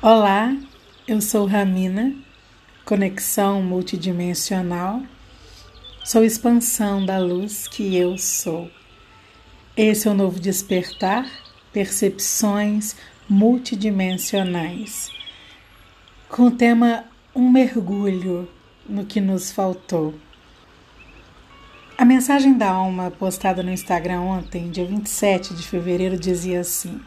[0.00, 0.56] Olá,
[1.08, 2.14] eu sou Ramina,
[2.84, 5.02] conexão multidimensional,
[6.04, 8.70] sou expansão da luz que eu sou.
[9.76, 11.28] Esse é o novo despertar,
[11.72, 12.94] percepções
[13.28, 15.10] multidimensionais,
[16.28, 17.04] com o tema
[17.34, 18.48] Um mergulho
[18.88, 20.14] no que nos faltou.
[21.98, 27.00] A mensagem da alma postada no Instagram ontem, dia 27 de fevereiro, dizia assim.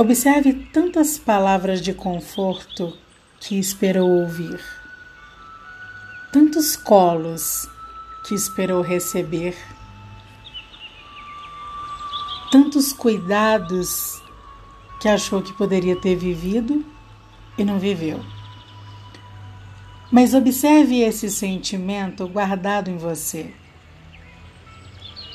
[0.00, 2.96] Observe tantas palavras de conforto
[3.38, 4.58] que esperou ouvir,
[6.32, 7.68] tantos colos
[8.26, 9.54] que esperou receber,
[12.50, 14.22] tantos cuidados
[15.02, 16.82] que achou que poderia ter vivido
[17.58, 18.24] e não viveu.
[20.10, 23.52] Mas observe esse sentimento guardado em você.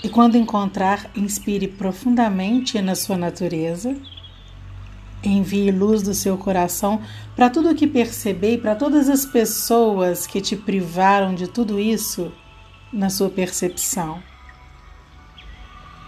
[0.04, 3.96] E quando encontrar, inspire profundamente na sua natureza
[5.24, 7.02] Envie luz do seu coração
[7.36, 12.32] para tudo o que perceber para todas as pessoas que te privaram de tudo isso
[12.94, 14.22] na sua percepção.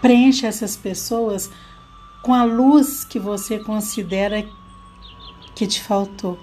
[0.00, 1.50] Preencha essas pessoas
[2.22, 4.46] com a luz que você considera
[5.54, 6.38] que te faltou.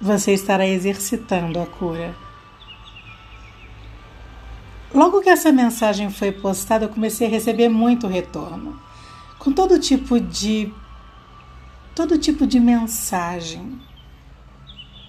[0.00, 2.14] Você estará exercitando a cura.
[4.94, 8.78] Logo que essa mensagem foi postada, eu comecei a receber muito retorno,
[9.40, 10.72] com todo tipo de
[11.94, 13.80] todo tipo de mensagem.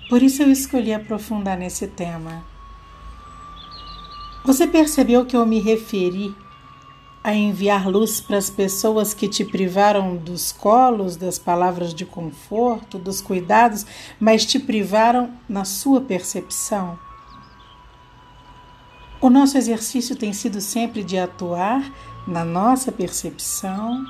[0.08, 2.44] Por isso eu escolhi aprofundar nesse tema.
[4.46, 6.36] Você percebeu que eu me referi
[7.24, 13.00] a enviar luz para as pessoas que te privaram dos colos, das palavras de conforto,
[13.00, 13.84] dos cuidados,
[14.20, 17.00] mas te privaram na sua percepção?
[19.20, 21.92] O nosso exercício tem sido sempre de atuar
[22.28, 24.06] na nossa percepção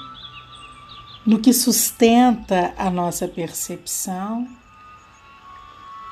[1.26, 4.48] no que sustenta a nossa percepção,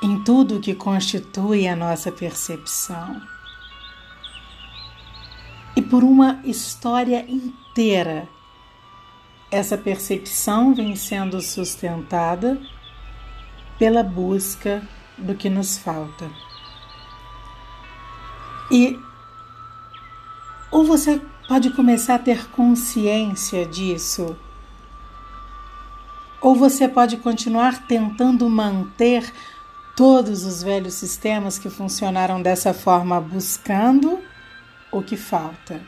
[0.02, 3.22] em tudo que constitui a nossa percepção.
[5.76, 8.28] E por uma história inteira,
[9.52, 12.60] essa percepção vem sendo sustentada
[13.78, 14.82] pela busca
[15.18, 16.30] do que nos falta.
[18.72, 19.00] E
[20.72, 24.36] ou você pode começar a ter consciência disso
[26.44, 29.32] ou você pode continuar tentando manter
[29.96, 34.20] todos os velhos sistemas que funcionaram dessa forma, buscando
[34.92, 35.82] o que falta.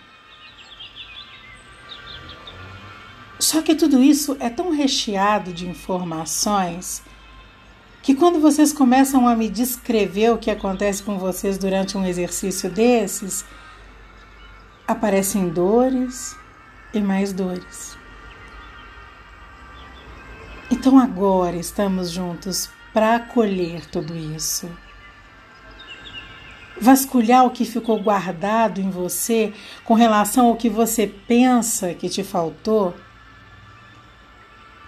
[3.38, 7.04] Só que tudo isso é tão recheado de informações
[8.02, 12.70] que quando vocês começam a me descrever o que acontece com vocês durante um exercício
[12.70, 13.44] desses,
[14.88, 16.34] aparecem dores
[16.94, 18.05] e mais dores.
[20.70, 24.70] Então agora estamos juntos para acolher tudo isso.
[26.80, 29.54] Vasculhar o que ficou guardado em você
[29.84, 32.94] com relação ao que você pensa que te faltou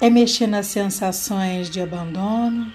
[0.01, 2.71] é mexer nas sensações de abandono,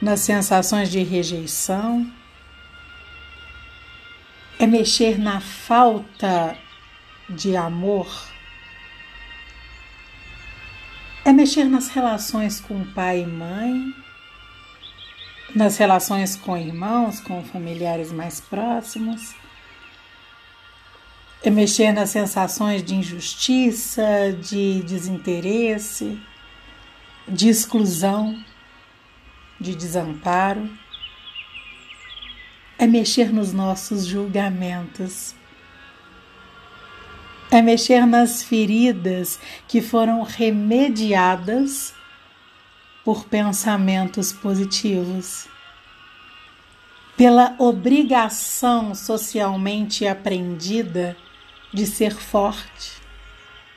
[0.00, 2.10] nas sensações de rejeição,
[4.58, 6.56] é mexer na falta
[7.28, 8.29] de amor
[11.30, 13.94] é mexer nas relações com pai e mãe,
[15.54, 19.32] nas relações com irmãos, com familiares mais próximos.
[21.40, 24.02] É mexer nas sensações de injustiça,
[24.42, 26.20] de desinteresse,
[27.28, 28.36] de exclusão,
[29.60, 30.68] de desamparo.
[32.76, 35.36] É mexer nos nossos julgamentos
[37.50, 41.92] é mexer nas feridas que foram remediadas
[43.04, 45.48] por pensamentos positivos,
[47.16, 51.16] pela obrigação socialmente aprendida
[51.72, 52.92] de ser forte,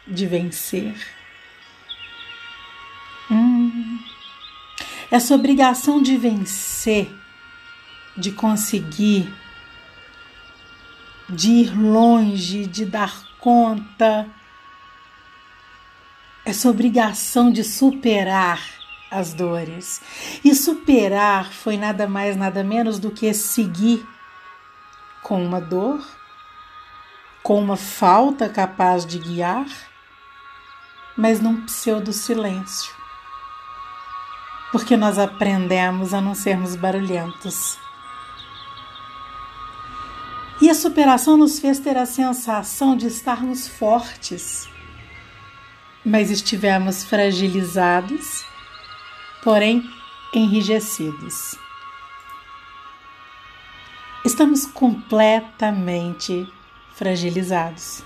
[0.07, 0.95] de vencer.
[3.31, 3.99] Hum,
[5.09, 7.11] essa obrigação de vencer,
[8.15, 9.33] de conseguir,
[11.29, 14.25] de ir longe, de dar conta,
[16.45, 18.61] essa obrigação de superar
[19.11, 20.01] as dores.
[20.45, 24.07] E superar foi nada mais, nada menos do que seguir
[25.21, 26.01] com uma dor,
[27.43, 29.67] com uma falta capaz de guiar,
[31.17, 32.93] mas num pseudo-silêncio.
[34.71, 37.82] Porque nós aprendemos a não sermos barulhentos.
[40.63, 44.65] E a superação nos fez ter a sensação de estarmos fortes,
[46.05, 48.45] mas estivemos fragilizados,
[49.43, 49.83] porém
[50.33, 51.55] enrijecidos.
[54.23, 56.47] Estamos completamente
[56.95, 58.01] fragilizados,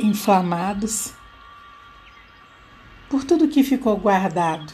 [0.00, 1.12] inflamados
[3.10, 4.72] por tudo que ficou guardado.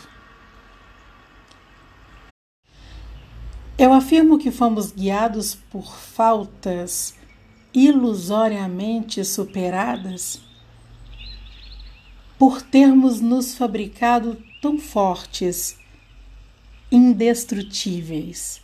[3.78, 7.14] Eu afirmo que fomos guiados por faltas
[7.72, 10.40] ilusoriamente superadas
[12.36, 15.78] por termos nos fabricado tão fortes,
[16.90, 18.60] indestrutíveis,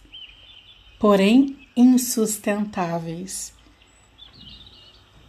[0.99, 3.55] porém insustentáveis.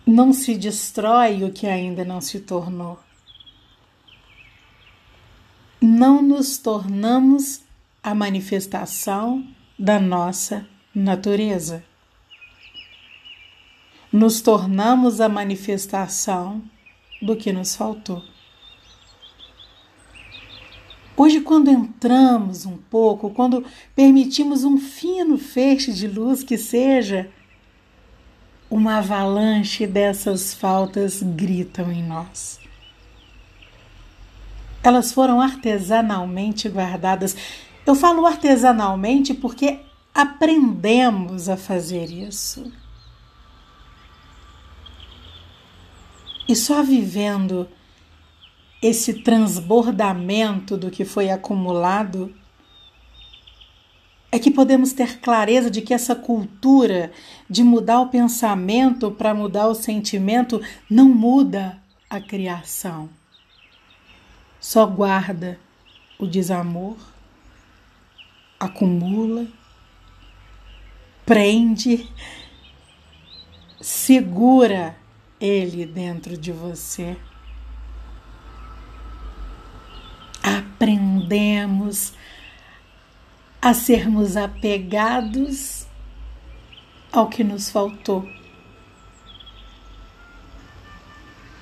[0.06, 3.00] Não se destrói o que ainda não se tornou.
[5.80, 7.62] Não nos tornamos
[8.02, 11.84] a manifestação da nossa natureza.
[14.12, 16.64] Nos tornamos a manifestação
[17.22, 18.24] do que nos faltou.
[21.18, 27.30] Hoje, quando entramos um pouco, quando permitimos um fino feixe de luz que seja,
[28.70, 32.60] uma avalanche dessas faltas gritam em nós.
[34.84, 37.36] Elas foram artesanalmente guardadas.
[37.86, 39.80] Eu falo artesanalmente porque
[40.14, 42.72] aprendemos a fazer isso.
[46.48, 47.68] E só vivendo
[48.82, 52.34] esse transbordamento do que foi acumulado,
[54.32, 57.12] é que podemos ter clareza de que essa cultura
[57.50, 63.10] de mudar o pensamento para mudar o sentimento não muda a criação,
[64.60, 65.60] só guarda
[66.20, 66.98] o desamor,
[68.60, 69.48] acumula,
[71.26, 72.10] prende,
[73.82, 74.96] segura
[75.40, 77.18] ele dentro de você.
[80.46, 82.14] aprendemos
[83.60, 85.88] a sermos apegados
[87.12, 88.30] ao que nos faltou.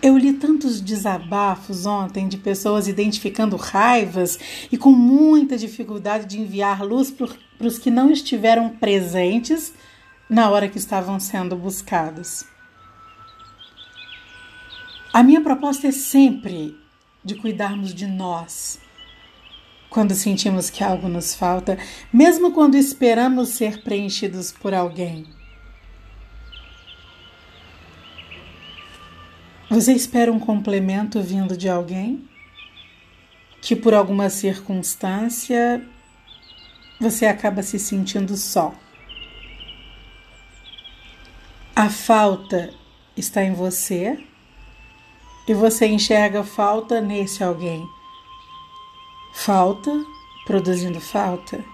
[0.04, 4.38] Eu li tantos desabafos ontem de pessoas identificando raivas
[4.70, 7.30] e com muita dificuldade de enviar luz para
[7.66, 9.74] os que não estiveram presentes
[10.30, 12.44] na hora que estavam sendo buscados.
[15.14, 16.78] A minha proposta é sempre
[17.24, 18.80] de cuidarmos de nós,
[19.90, 21.78] quando sentimos que algo nos falta,
[22.12, 25.26] mesmo quando esperamos ser preenchidos por alguém.
[29.74, 32.30] Você espera um complemento vindo de alguém
[33.60, 35.84] que por alguma circunstância
[37.02, 38.76] você acaba se sentindo só.
[41.76, 42.72] A falta
[43.18, 44.24] está em você
[45.48, 47.84] e você enxerga falta nesse alguém
[49.34, 49.92] Falta
[50.46, 51.66] produzindo falta.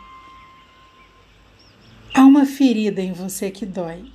[2.13, 4.09] Há uma ferida em você que dói.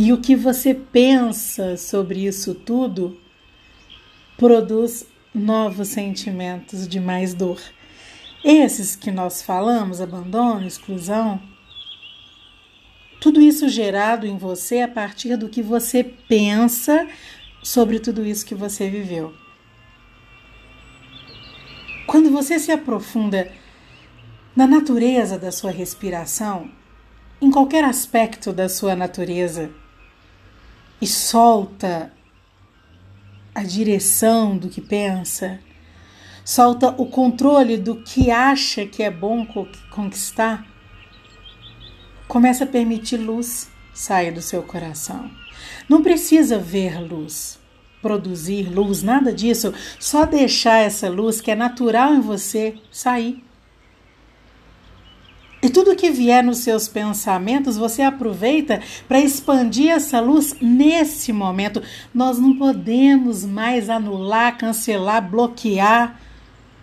[0.00, 3.18] E o que você pensa sobre isso tudo
[4.36, 5.04] produz
[5.34, 7.60] novos sentimentos de mais dor.
[8.44, 11.42] Esses que nós falamos, abandono, exclusão,
[13.20, 17.08] tudo isso gerado em você a partir do que você pensa
[17.60, 19.34] sobre tudo isso que você viveu.
[22.06, 23.50] Quando você se aprofunda
[24.54, 26.70] na natureza da sua respiração,
[27.40, 29.72] em qualquer aspecto da sua natureza,
[31.00, 32.12] e solta
[33.54, 35.58] a direção do que pensa,
[36.44, 39.46] solta o controle do que acha que é bom
[39.90, 40.66] conquistar,
[42.26, 45.30] começa a permitir luz sair do seu coração.
[45.88, 47.58] Não precisa ver luz,
[48.00, 53.47] produzir luz, nada disso, só deixar essa luz que é natural em você sair.
[55.60, 61.82] E tudo que vier nos seus pensamentos, você aproveita para expandir essa luz nesse momento.
[62.14, 66.20] Nós não podemos mais anular, cancelar, bloquear,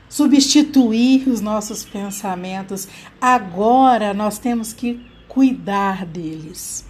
[0.10, 2.88] substituir os nossos pensamentos.
[3.20, 6.86] Agora nós temos que cuidar deles.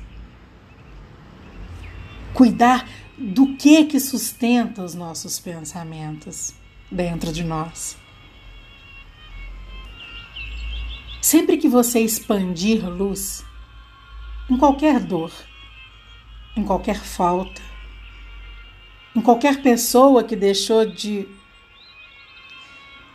[2.33, 6.53] Cuidar do que que sustenta os nossos pensamentos
[6.91, 7.95] dentro de nós.
[11.25, 13.43] Sempre que você expandir luz
[14.47, 15.31] em qualquer dor,
[16.55, 17.63] em qualquer falta,
[19.15, 21.27] em qualquer pessoa que deixou de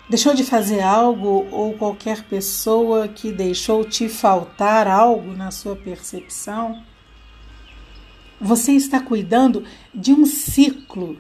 [0.09, 6.85] deixou de fazer algo ou qualquer pessoa que deixou te faltar algo na sua percepção,
[8.41, 9.65] você está cuidando
[9.95, 11.17] de um ciclo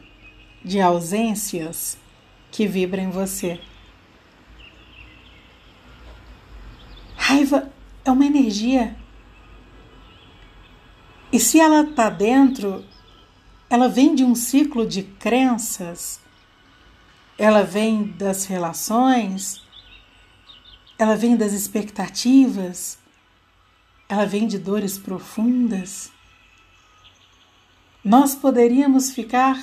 [0.65, 1.97] de ausências
[2.51, 3.61] que vibra em você.
[7.31, 7.71] Raiva
[8.05, 8.97] é uma energia.
[11.33, 12.85] E se ela está dentro,
[13.69, 16.21] ela vem de um ciclo de crenças,
[17.39, 19.63] ela vem das relações,
[20.99, 22.99] ela vem das expectativas,
[24.09, 26.11] ela vem de dores profundas.
[28.05, 29.57] Nós poderíamos ficar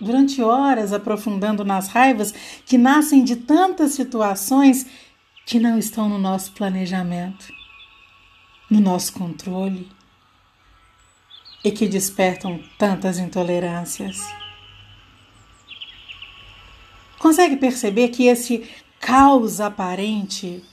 [0.00, 2.32] durante horas aprofundando nas raivas
[2.64, 4.86] que nascem de tantas situações
[5.46, 7.54] que não estão no nosso planejamento,
[8.68, 9.88] no nosso controle
[11.64, 14.18] e que despertam tantas intolerâncias.
[17.16, 18.68] Consegue perceber que esse
[19.00, 20.64] caos aparente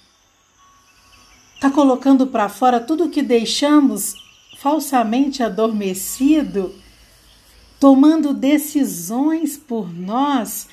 [1.53, 4.15] está colocando para fora tudo o que deixamos
[4.57, 6.73] falsamente adormecido,
[7.79, 10.67] tomando decisões por nós,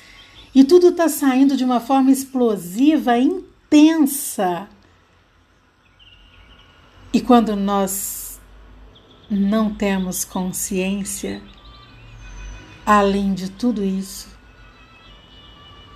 [0.55, 3.50] e tudo está saindo de uma forma explosiva, intensa.
[7.13, 8.37] E quando nós
[9.29, 11.41] não temos consciência,
[12.85, 14.27] além de tudo isso,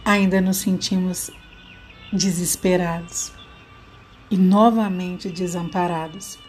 [0.05, 1.29] ainda nos sentimos
[2.13, 3.33] desesperados
[4.31, 6.39] e novamente desamparados.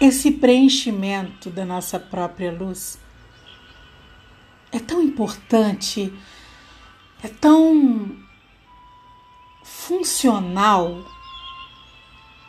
[0.00, 3.00] Esse preenchimento da nossa própria luz
[4.70, 6.12] é tão importante,
[7.22, 8.10] é tão
[9.62, 11.04] funcional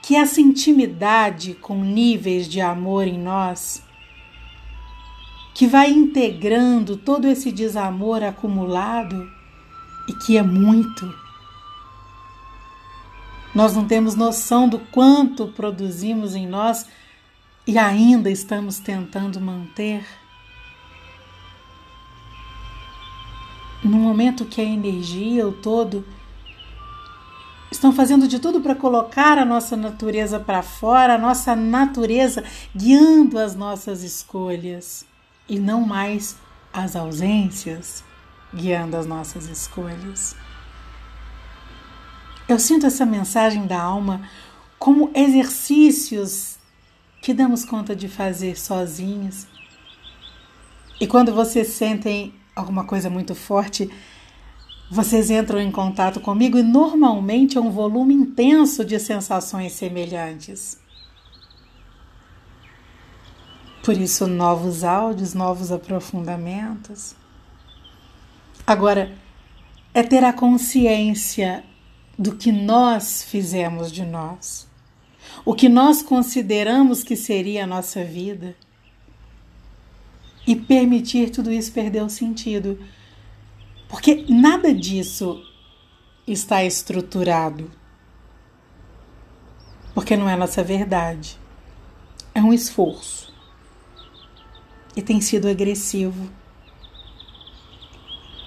[0.02, 3.84] que essa intimidade com níveis de amor em nós,
[5.54, 9.32] que vai integrando todo esse desamor acumulado
[10.10, 11.14] e que é muito.
[13.54, 16.88] Nós não temos noção do quanto produzimos em nós
[17.68, 20.04] e ainda estamos tentando manter,
[23.94, 26.06] no momento que a energia, o todo,
[27.72, 32.44] estão fazendo de tudo para colocar a nossa natureza para fora, a nossa natureza
[32.76, 35.06] guiando as nossas escolhas
[35.48, 36.38] e não mais
[36.72, 38.04] as ausências
[38.54, 40.36] guiando as nossas escolhas.
[42.48, 44.22] Eu sinto essa mensagem da alma
[44.78, 46.58] como exercícios
[47.22, 49.48] que damos conta de fazer sozinhos.
[51.00, 53.90] E quando vocês sentem alguma coisa muito forte,
[54.90, 60.78] vocês entram em contato comigo e normalmente é um volume intenso de sensações semelhantes.
[63.84, 67.16] Por isso, novos áudios, novos aprofundamentos.
[68.66, 69.14] Agora,
[69.94, 71.64] é ter a consciência
[72.18, 74.72] do que nós fizemos de nós
[75.46, 78.56] o que nós consideramos que seria a nossa vida
[80.46, 82.80] e permitir tudo isso perder o sentido.
[83.88, 85.42] Porque nada disso
[86.28, 87.72] está estruturado.
[89.94, 91.38] Porque não é nossa verdade.
[92.34, 93.32] É um esforço.
[94.96, 96.30] E tem sido agressivo.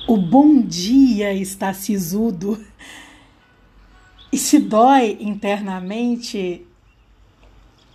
[0.09, 2.65] O bom dia está sisudo.
[4.33, 6.67] E se dói internamente,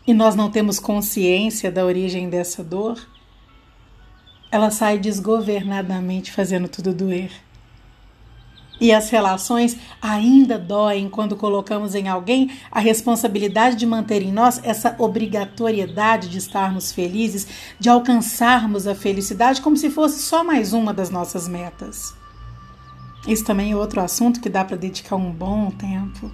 [0.08, 2.98] e nós não temos consciência da origem dessa dor,
[4.51, 7.31] ela sai desgovernadamente fazendo tudo doer.
[8.79, 14.60] E as relações ainda doem quando colocamos em alguém a responsabilidade de manter em nós
[14.63, 17.48] essa obrigatoriedade de estarmos felizes,
[17.79, 22.15] de alcançarmos a felicidade como se fosse só mais uma das nossas metas.
[23.27, 26.31] Isso também é outro assunto que dá para dedicar um bom tempo.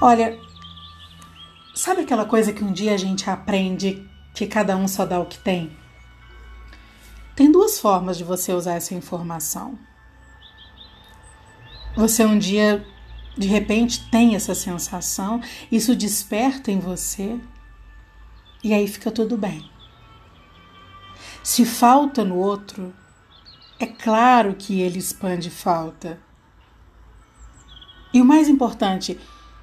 [0.00, 0.38] Olha,
[1.80, 5.26] Sabe aquela coisa que um dia a gente aprende que cada um só dá o
[5.26, 5.76] que tem?
[7.34, 9.78] Tem duas formas de você usar essa informação.
[11.96, 12.86] Você um dia,
[13.36, 15.40] de repente, tem essa sensação,
[15.72, 17.38] isso desperta em você,
[18.62, 19.68] e aí fica tudo bem.
[21.42, 22.94] Se falta no outro,
[23.78, 26.20] é claro que ele expande falta.
[28.12, 29.18] E o mais importante,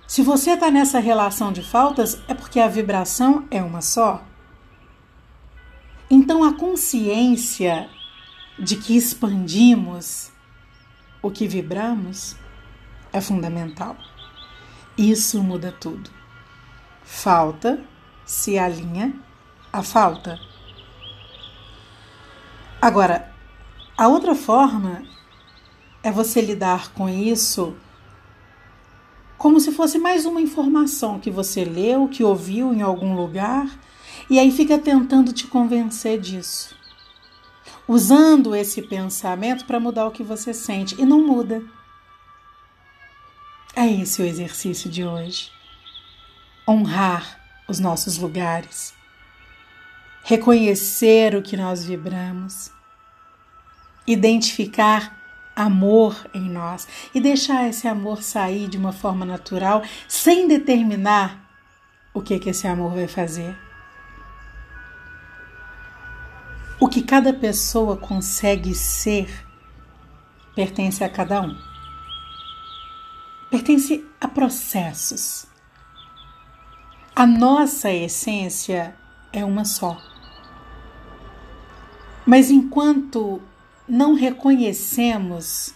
[0.08, 4.26] se você está nessa relação de faltas, é porque a vibração é uma só.
[6.10, 7.90] Então a consciência
[8.58, 10.32] de que expandimos
[11.22, 12.36] o que vibramos
[13.12, 13.98] é fundamental.
[14.98, 16.10] Isso muda tudo.
[17.04, 17.84] Falta
[18.26, 19.14] se alinha
[19.72, 20.40] à falta.
[22.82, 23.34] Agora,
[23.98, 25.04] a outra forma
[26.04, 27.76] é você lidar com isso
[29.38, 33.68] como se fosse mais uma informação que você leu, que ouviu em algum lugar,
[34.30, 36.76] e aí fica tentando te convencer disso.
[37.88, 41.64] Usando esse pensamento para mudar o que você sente e não muda.
[43.76, 45.52] É esse o exercício de hoje.
[46.68, 48.94] Honrar os nossos lugares,
[50.24, 52.72] reconhecer o que nós vibramos,
[54.06, 55.18] identificar
[55.56, 61.46] amor em nós e deixar esse amor sair de uma forma natural, sem determinar
[62.14, 63.67] o que, que esse amor vai fazer.
[66.80, 69.46] O que cada pessoa consegue ser
[70.56, 71.58] pertence a cada um.
[73.50, 75.48] Pertence a processos.
[77.16, 78.96] A nossa essência
[79.34, 79.98] é uma só.
[82.26, 83.42] Mas enquanto
[83.88, 85.74] não reconhecemos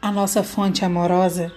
[0.00, 1.52] a nossa fonte amorosa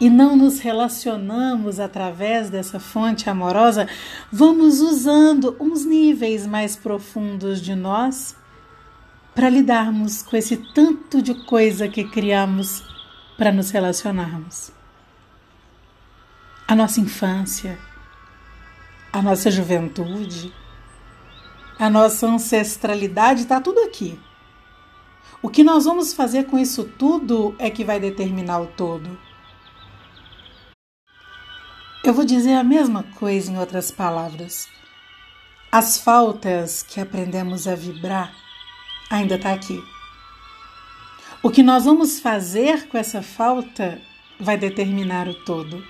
[0.00, 3.88] e não nos relacionamos através dessa fonte amorosa,
[4.30, 8.36] vamos usando uns níveis mais profundos de nós
[9.34, 12.84] para lidarmos com esse tanto de coisa que criamos
[13.36, 14.72] para nos relacionarmos.
[16.66, 17.78] A nossa infância,
[19.12, 20.52] a nossa juventude,
[21.78, 24.18] a nossa ancestralidade está tudo aqui.
[25.42, 29.18] O que nós vamos fazer com isso tudo é que vai determinar o todo.
[32.04, 34.68] Eu vou dizer a mesma coisa em outras palavras.
[35.72, 38.30] As faltas que aprendemos a vibrar
[39.08, 39.82] ainda está aqui.
[41.42, 44.02] O que nós vamos fazer com essa falta
[44.38, 45.82] vai determinar o todo.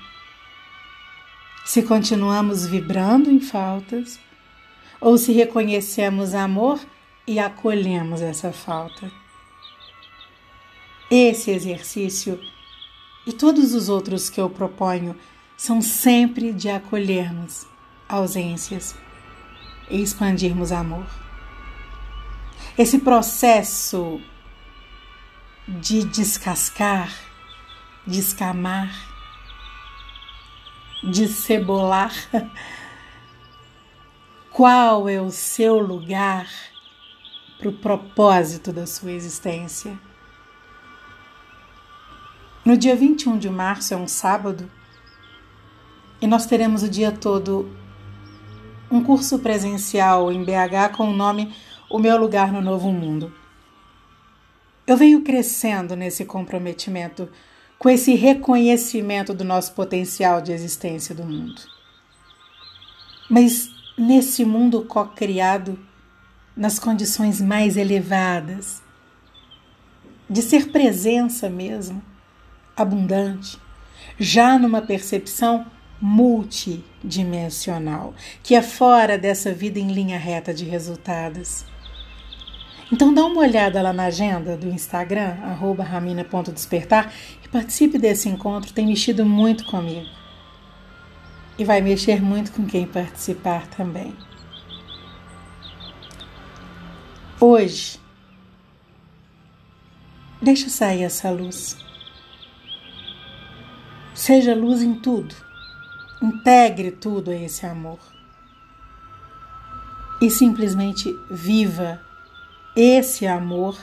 [1.64, 4.20] Se continuamos vibrando em faltas,
[5.00, 6.78] ou se reconhecemos amor
[7.26, 9.10] e acolhemos essa falta.
[11.10, 12.40] Esse exercício
[13.26, 15.16] e todos os outros que eu proponho
[15.56, 17.66] são sempre de acolhermos
[18.08, 18.94] ausências
[19.90, 21.06] e expandirmos amor.
[22.76, 24.20] Esse processo
[25.66, 27.12] de descascar,
[28.06, 28.92] descamar,
[31.02, 32.12] de cebolar
[34.54, 36.48] Qual é o seu lugar
[37.58, 39.98] para o propósito da sua existência?
[42.64, 44.70] No dia 21 de março é um sábado
[46.24, 47.70] e nós teremos o dia todo
[48.90, 51.54] um curso presencial em BH com o nome
[51.90, 53.30] O Meu Lugar no Novo Mundo.
[54.86, 57.28] Eu venho crescendo nesse comprometimento,
[57.78, 61.60] com esse reconhecimento do nosso potencial de existência do mundo.
[63.28, 65.78] Mas nesse mundo co-criado
[66.56, 68.82] nas condições mais elevadas,
[70.30, 72.02] de ser presença mesmo,
[72.74, 73.60] abundante,
[74.18, 75.66] já numa percepção
[76.06, 78.12] multidimensional,
[78.42, 81.64] que é fora dessa vida em linha reta de resultados.
[82.92, 85.34] Então dá uma olhada lá na agenda do Instagram,
[85.82, 87.10] ramina.despertar,
[87.42, 90.06] e participe desse encontro, tem mexido muito comigo
[91.58, 94.14] e vai mexer muito com quem participar também.
[97.40, 97.98] Hoje,
[100.42, 101.78] deixa sair essa luz.
[104.12, 105.43] Seja luz em tudo.
[106.24, 107.98] Integre tudo a esse amor.
[110.22, 112.00] E simplesmente viva
[112.74, 113.78] esse amor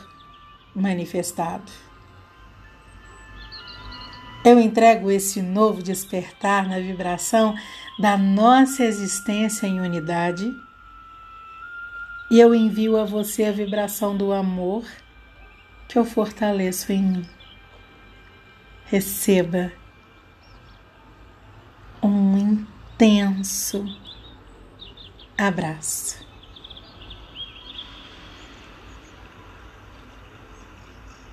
[0.76, 1.72] manifestado.
[4.44, 7.56] Eu entrego esse novo despertar na vibração
[8.00, 10.52] da nossa existência em unidade
[12.32, 14.84] e eu envio a você a vibração do amor
[15.88, 17.30] que eu fortaleço em mim.
[18.86, 19.72] Receba
[23.02, 23.84] intenso
[25.36, 26.31] abraço.